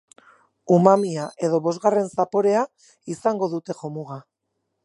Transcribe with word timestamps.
Umamia 0.77 1.25
edo 1.49 1.59
bosgarren 1.67 2.09
zaporea 2.21 2.65
izango 3.17 3.55
dute 3.55 3.81
jomuga. 3.83 4.23